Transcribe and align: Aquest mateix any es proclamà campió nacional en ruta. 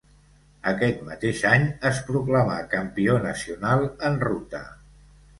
Aquest 0.69 1.01
mateix 1.09 1.41
any 1.49 1.65
es 1.89 1.99
proclamà 2.07 2.55
campió 2.71 3.19
nacional 3.27 3.85
en 4.09 4.17
ruta. 4.25 4.63